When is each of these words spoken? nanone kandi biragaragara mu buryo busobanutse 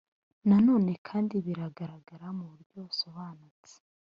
nanone 0.47 0.91
kandi 1.07 1.35
biragaragara 1.45 2.25
mu 2.37 2.43
buryo 2.51 2.79
busobanutse 2.87 3.73